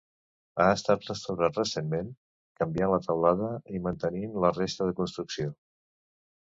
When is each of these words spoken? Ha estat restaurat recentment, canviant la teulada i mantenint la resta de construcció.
Ha 0.61 0.69
estat 0.77 1.03
restaurat 1.09 1.59
recentment, 1.61 2.09
canviant 2.63 2.95
la 2.97 3.01
teulada 3.07 3.53
i 3.77 3.85
mantenint 3.91 4.37
la 4.47 4.57
resta 4.61 4.91
de 4.93 4.99
construcció. 5.03 5.57